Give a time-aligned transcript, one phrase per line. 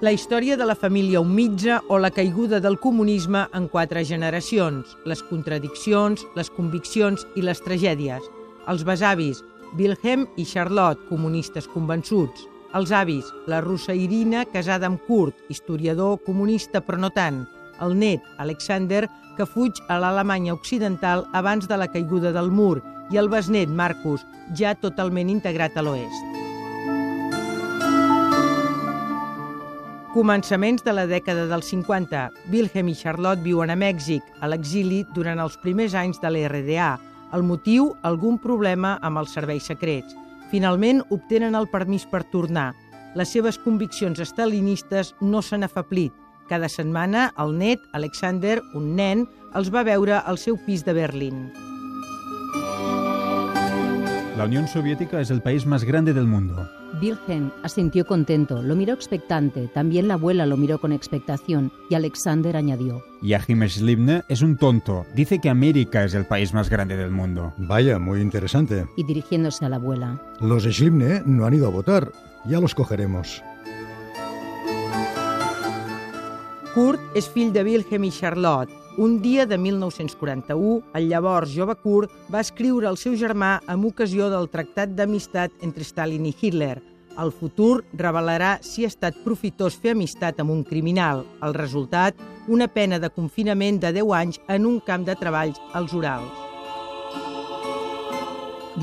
[0.00, 5.20] La història de la família Umitza o la caiguda del comunisme en quatre generacions, les
[5.28, 8.24] contradiccions, les conviccions i les tragèdies.
[8.72, 9.42] Els besavis,
[9.76, 12.46] Wilhelm i Charlotte, comunistes convençuts.
[12.72, 17.44] Els avis, la russa Irina, casada amb Kurt, historiador comunista però no tant.
[17.84, 19.04] El net, Alexander,
[19.36, 22.78] que fuig a l'Alemanya occidental abans de la caiguda del mur,
[23.12, 24.24] i el besnet, Marcus,
[24.56, 26.49] ja totalment integrat a l'oest.
[30.10, 32.24] Començaments de la dècada dels 50.
[32.50, 36.96] Wilhelm i Charlotte viuen a Mèxic, a l'exili, durant els primers anys de l'RDA.
[37.30, 40.16] El motiu, algun problema amb els serveis secrets.
[40.50, 42.72] Finalment, obtenen el permís per tornar.
[43.14, 46.10] Les seves conviccions estalinistes no s'han afablit.
[46.50, 51.52] Cada setmana, el net, Alexander, un nen, els va veure al seu pis de Berlín.
[54.34, 56.66] La Unión Soviética es el país más grande del mundo.
[57.00, 62.56] Wilhelm asintió contento, lo miró expectante, también la abuela lo miró con expectación y Alexander
[62.56, 63.02] añadió.
[63.22, 65.06] Yahim Slibne es un tonto.
[65.14, 67.52] Dice que América es el país más grande del mundo.
[67.56, 68.86] Vaya, muy interesante.
[68.96, 70.20] Y dirigiéndose a la abuela.
[70.40, 72.12] Los Slibne no han ido a votar.
[72.46, 73.42] Ya los cogeremos.
[76.74, 78.79] Kurt és fill de Wilhelm i Charlotte.
[78.98, 84.26] Un dia de 1941, el llavors jove Kurt va escriure al seu germà amb ocasió
[84.32, 86.80] del tractat d'amistat entre Stalin i Hitler.
[87.20, 91.22] El futur revelarà si ha estat profitós fer amistat amb un criminal.
[91.42, 92.18] El resultat,
[92.48, 96.46] una pena de confinament de 10 anys en un camp de treballs als Urals.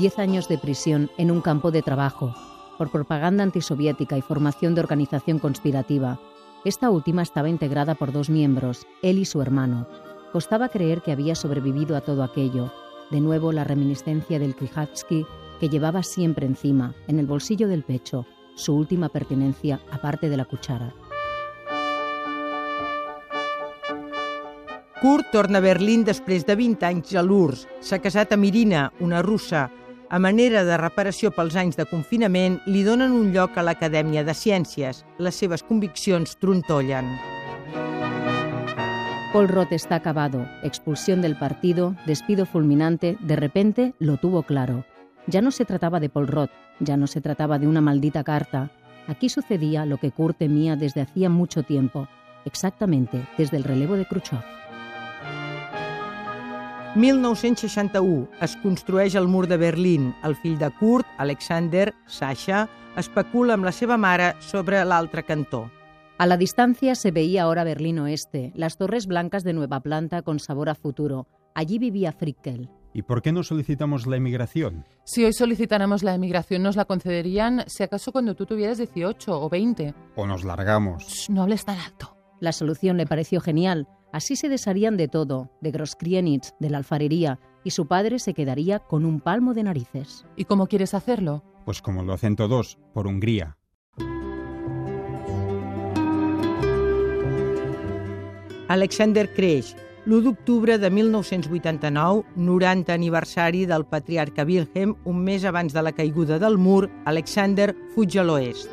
[0.00, 2.34] 10 años de prisión en un campo de trabajo
[2.78, 6.18] por propaganda antisoviética y formación de organización conspirativa.
[6.64, 9.86] Esta última estaba integrada por dos miembros, él y su hermano.
[10.32, 12.72] Costaba creer que había sobrevivido a todo aquello.
[13.10, 15.24] De nuevo la reminiscencia del Krijatsky
[15.60, 20.44] que llevaba siempre encima, en el bolsillo del pecho, su última pertenencia aparte de la
[20.44, 20.92] cuchara.
[25.00, 27.68] Kurt torna a Berlín després de 20 anys a l'URSS.
[27.86, 29.68] S'ha casat amb Irina, una russa.
[30.10, 34.32] A manera de reparació pels anys de confinament, li donen un lloc a l'Acadèmia de
[34.32, 35.02] Ciències.
[35.20, 37.10] Les seves conviccions trontollen.
[39.34, 40.46] Paul Roth está acabado.
[40.62, 44.86] Expulsión del partido, despido fulminante, de repente lo tuvo claro.
[45.26, 48.70] Ya no se trataba de Paul Roth, ya no se trataba de una maldita carta.
[49.08, 52.08] Aquí sucedía lo que Kurt temía desde hacía mucho tiempo,
[52.46, 54.57] exactamente desde el relevo de Khrushchev.
[56.94, 60.14] 1961 es construeix el mur de Berlín.
[60.24, 65.68] El fill de Kurt, Alexander, Sasha, especula amb la seva mare sobre l'altre cantó.
[66.18, 70.40] A la distancia se veía ahora Berlín Oeste, las torres blancas de nueva planta con
[70.40, 71.28] sabor a futuro.
[71.54, 72.70] Allí vivía Frickel.
[72.94, 74.84] ¿Y por qué no solicitamos la emigración?
[75.04, 79.48] Si hoy solicitáramos la emigración, nos la concederían, si acaso cuando tú tuvieras 18 o
[79.48, 79.94] 20.
[80.16, 81.04] ¿O nos largamos?
[81.04, 82.17] Shh, no hables tan alto.
[82.40, 83.88] La solución le pareció genial.
[84.12, 88.78] Así se desharían de todo, de Grosskrienitz, de la alfarería, y su padre se quedaría
[88.78, 90.24] con un palmo de narices.
[90.36, 91.42] ¿Y cómo quieres hacerlo?
[91.64, 93.56] Pues como lo hacen todos, por Hungría.
[98.68, 99.74] Alexander creix.
[100.06, 106.38] L'1 d'octubre de 1989, 90 aniversari del patriarca Wilhelm, un mes abans de la caiguda
[106.38, 108.70] del mur, Alexander fuig a l'oest.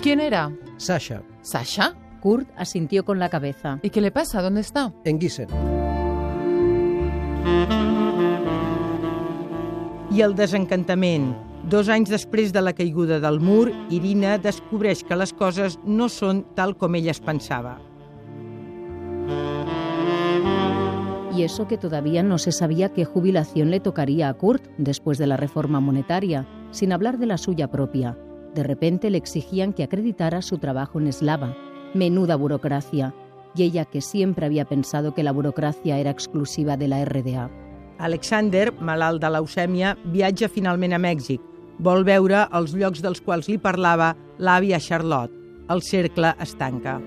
[0.00, 0.48] ¿Quién era?
[0.80, 1.94] Sasha, ¿Sasha?
[2.22, 3.78] Kurt asintió con la cabeza.
[3.82, 4.40] ¿Y qué le pasa?
[4.40, 4.94] ¿Dónde está?
[5.04, 5.48] en Gießen.
[10.10, 11.36] I el desencantament.
[11.68, 16.40] Dos anys després de la caiguda del mur, Irina descobreix que les coses no són
[16.56, 17.76] tal com ella es pensava.
[21.36, 25.26] Y eso que todavía no se sabía qué jubilación le tocaría a Kurt después de
[25.26, 28.16] la reforma monetaria, sin hablar de la suya propia.
[28.54, 31.56] De repente le exigían que acreditara su trabajo en eslava.
[31.94, 33.14] Menuda burocracia.
[33.54, 37.50] Y ella que siempre había pensado que la burocracia era exclusiva de la RDA.
[37.98, 41.42] Alexander, malalt de leucèmia, viatja finalment a Mèxic.
[41.78, 45.36] Vol veure els llocs dels quals li parlava l'àvia Charlotte.
[45.68, 46.98] El cercle es tanca.